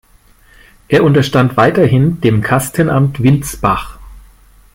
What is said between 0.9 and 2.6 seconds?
unterstand weiterhin dem